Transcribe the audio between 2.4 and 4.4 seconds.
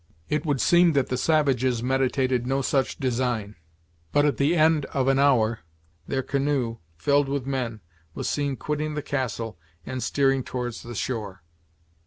no such design, but at